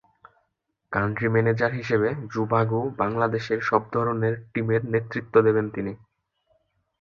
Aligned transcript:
Country 0.91 1.27
manager 1.29 1.71
হিসেবে 1.73 2.09
Jovago 2.33 2.81
বাংলাদেশের 2.99 3.59
সব 3.61 3.81
ধরনের 3.93 4.33
টিমের 4.51 4.81
নেতৃত্ব 4.93 5.33
দেবেন 5.47 5.65
তিনি। 5.69 5.93